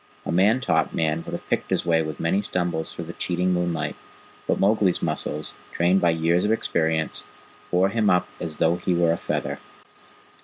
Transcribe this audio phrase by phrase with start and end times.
[0.25, 3.53] A man taught man would have picked his way with many stumbles through the cheating
[3.53, 3.95] moonlight,
[4.47, 7.23] but Mowgli's muscles, trained by years of experience,
[7.69, 9.59] bore him up as though he were a feather.